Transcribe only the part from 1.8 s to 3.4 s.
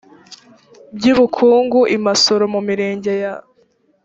i masoro mu mirenge ya